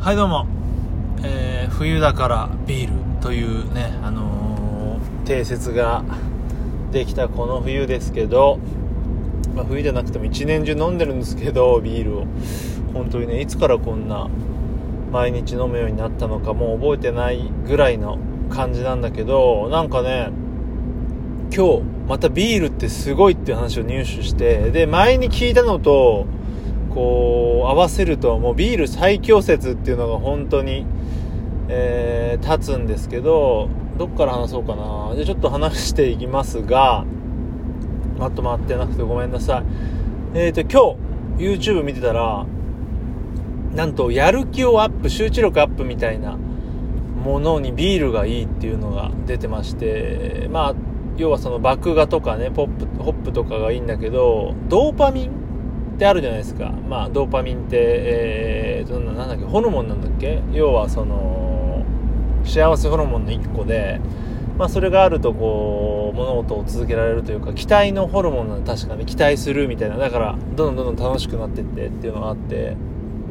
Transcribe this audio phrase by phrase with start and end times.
[0.00, 0.46] はいどうも、
[1.22, 6.02] えー、冬だからビールというね、あのー、定説が
[6.90, 8.58] できたこの冬ですけど、
[9.54, 12.26] まあ、冬じゃなくても一年中飲んでるんですけどビールを。
[12.94, 14.30] 本当にねいつからこんな
[15.12, 20.30] 毎日飲むようになったのかもう覚えてないぐらいの感じなんだけどなんかね
[21.54, 26.26] 今日またビールってすごいっていう話を入手してで前に聞いたのと
[26.94, 27.39] こう
[27.70, 30.84] 合わせるともうビール最強説っていうのが本当に、
[31.68, 35.14] えー、立つんですけどどっから話そうかな。
[35.14, 37.04] じゃちょっと話していきますが
[38.18, 40.38] まとまってなくてごめんなさい。
[40.38, 40.96] えっ、ー、と
[41.38, 42.46] 今日 YouTube 見てたら
[43.74, 46.36] なんとやる気をアップ集中力アップみたいな
[47.24, 50.74] ものにビールがいいっていうのが出てましてまあ
[51.16, 55.30] 要はその麦芽とかねポップホップとかがいいんだけどドーパミン
[56.00, 56.72] ってあるじゃないですか。
[56.88, 60.40] まあ、ドーパミンって、えー、なんだっけ、ホルモンなんだっけ？
[60.50, 61.84] 要はその、
[62.42, 64.00] 幸せホルモンの1個で、
[64.56, 69.98] まあ、それがあるとこう、物事を続けられるというか、期待のホルモンなんで確かに期待するみたいな。
[69.98, 72.76] だから、どんどんどんどん楽しくなってってっていうのがあって、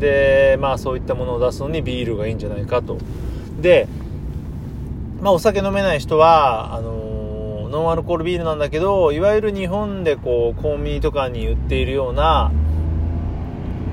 [0.00, 2.98] で、まあそういったものを出すのにビールがいいんじゃないかと。
[3.60, 3.86] で、
[5.22, 7.15] まあお酒飲めない人は、あの
[7.70, 12.50] ノンアルコールビールなんだけど、いわゆる日本でこう、コンビニとかに売っているような、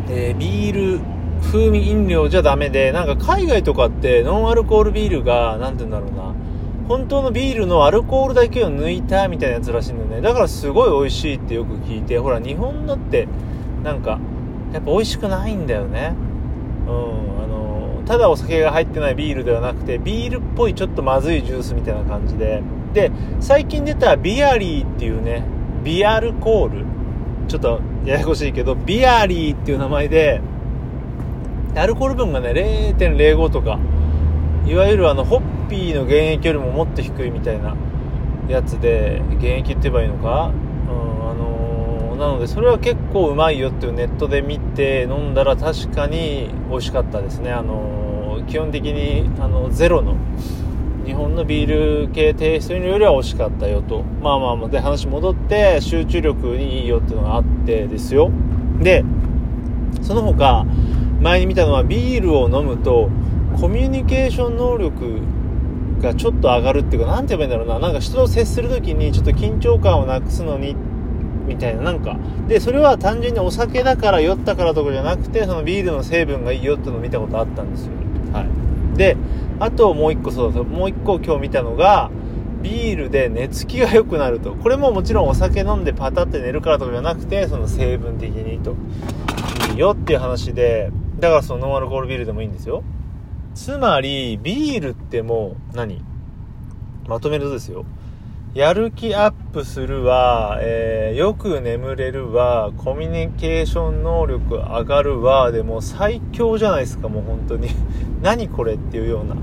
[0.09, 0.99] えー、ビール
[1.41, 6.33] 風味飲料じゃダメで、なんか海外とかってノンアルコールビールが、なんて言うんだろうな、
[6.87, 10.21] 本当のビールのアルコールだけを抜いたみたいなやつらしいんだよね。
[10.21, 13.27] だからすごい美味しいってよく聞いて、ほら日本のって、
[13.83, 14.19] なんか、
[14.73, 16.13] やっぱ美味しくないんだよね。
[16.87, 16.93] うん、
[17.43, 17.62] あの、
[18.05, 22.61] ただお酒が入ってないビールではなくて、ビールっぽいちょっとまずいジュースみたいな感じで、
[22.93, 25.43] で、最近出たビアリーっていうね、
[25.83, 26.85] ビアルコール、
[27.47, 30.41] ちょっとややこしいけど、ビアリーっていう名前で、
[31.75, 32.51] アルコール分がね、
[32.97, 33.79] 0.05とか、
[34.65, 37.75] いわゆるあの、ホッピーの原液よりももっと低いみたいな
[38.47, 40.51] やつで、原液って言えばいいのか？
[40.87, 47.51] うん、あのー、なので、それは結構うまいよっていうネットで見て飲んだら確かに美味しかったですね。
[47.51, 48.02] あの
[48.47, 50.15] 基本的に、あの、ゼロの、
[51.05, 54.03] 日本のビール系テイストよりは惜しかったよと。
[54.21, 58.31] まあまあまあ、で話戻って、集中力にいいよっていうのがあってですよ。
[58.79, 59.03] で、
[60.01, 60.65] その他、
[61.21, 63.09] 前に見たのはビールを飲むと、
[63.59, 65.19] コミュニケーション能力
[66.01, 67.87] がちょっと上がるっていうか、なんて言えばいいんだろうな。
[67.87, 70.75] なんか人と接する時にちょっと緊張感をなくすのに、
[71.47, 72.17] みたいな、なんか。
[72.47, 77.91] で、それは単純にお酒だから酔ったからとかじゃなくて、そのビールの成分がいいよっていうのを見たことあったんですよ。
[78.33, 78.97] はい。
[78.97, 79.15] で、
[79.59, 82.11] あともう一個そうそうもう一個今日見たのが、
[82.61, 84.55] ビールで寝つきが良くなると。
[84.55, 88.75] これももちろんお酒飲んでパタって寝るからとかじゃなくて、その成分的にと。
[89.73, 92.83] いいよっていう話で、だからそのノンアルコールビールでもいいんですよ。
[93.53, 96.03] つまり、ビールってもう何、
[97.07, 97.85] まとめるとですよ。
[98.53, 107.69] やる気アップするわ、えー、よく眠れるわ、コミュニケーション能力上がるわ、でも最強じゃないですか、もう本当に。
[108.21, 109.35] 何これっていうような。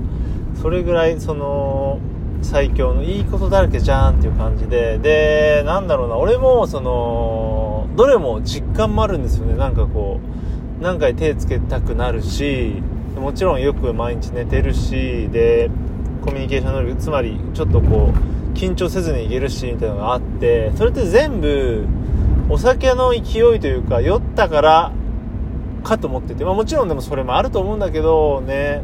[0.61, 1.99] それぐらい、その、
[2.41, 10.21] 最強のいいことだらけじゃんっていう感じで、で、なんだろうな、俺も、その、どれも実感もあるんですよね、なんかこ
[10.79, 12.81] う、何回手つけたくなるし、
[13.19, 15.69] もちろんよく毎日寝てるし、で、
[16.23, 21.85] コミュニケーション能力、つまり、ちょっとこう、緊張せずにいけるしみたいなのがあってそれって全部
[22.49, 24.91] お酒の勢いというか酔ったから
[25.83, 28.81] かと思ってて、まあ、もちろんでもそれもあると思うんだけどね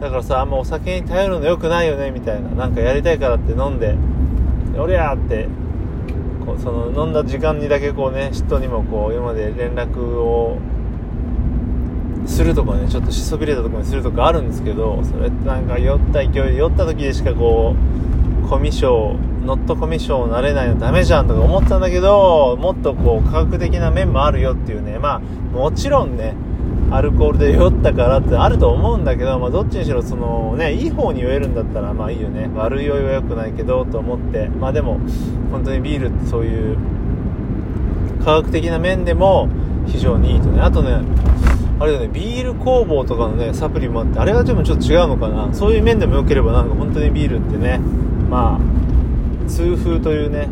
[0.00, 3.96] だからさあんまお酒に頼るの良くないよねみたいななんかやりたいからって飲んで
[4.78, 5.48] 「おりゃ!」って
[6.44, 10.58] こうその飲んだ時間にだけこうね人にもこう今まで連絡を
[12.26, 18.15] するとかねちょっとしそびれたところにするとかあるんですけどそれってなんか酔った勢いで酔った時でしかこう
[18.48, 24.98] コミュ障ノットコミュ障なれないのダメじゃんとか思ったんだけどもっとこう科学的な面もあるよっていうね。
[24.98, 26.34] まあもちろんね
[26.90, 32.48] アルコールで酔ったからってあると思うんだけど、まあ、どっちにしろそのねいい方に酔えるんだったらまあいいよね。
[32.54, 34.48] 悪い酔いは良くないけどと思って。
[34.48, 35.00] まあでも
[35.50, 36.78] 本当にビールってそういう
[38.24, 39.48] 科学的な面でも
[39.86, 40.60] 非常にいいとね。
[40.60, 41.00] あとね
[41.78, 45.52] あれだね、ビール工房とかのね、サプリもあって、あれがでもちょっと違うのかな。
[45.52, 47.80] そういう面でも良ければなんか本当にビールってね、
[48.28, 50.48] まあ痛風というね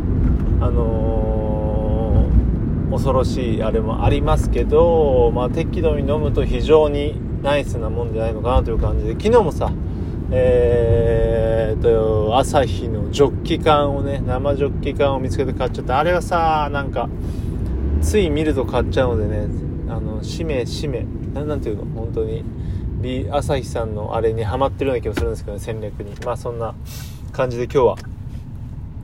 [0.60, 9.72] あのー、恐ろしいあれもありますけど、まあ、適度に飲むと非常にナイスなもんじゃないのかなという感じで昨日もさ
[10.30, 15.98] えー、と朝日のジョッキ缶をね生ジョッキ缶を見つけて買っちゃった。
[15.98, 17.10] あれはさなんか
[18.00, 19.46] つい見ると買っちゃうのでね
[19.88, 21.84] あのしめしめなんていうの？
[21.94, 22.42] 本当に。
[23.30, 26.14] 朝日さんのあれにハマってるような気もするんですけどね戦略に。
[26.24, 26.74] まあそんな
[27.34, 27.96] 感じで今日は、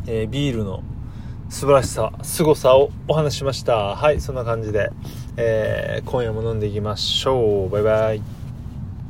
[0.06, 0.84] えー、ビールの
[1.48, 3.96] 素晴らしさ凄さをお話ししました。
[3.96, 4.92] はいそんな感じで、
[5.36, 7.70] えー、今夜も飲んでいきましょう。
[7.70, 8.39] バイバイ。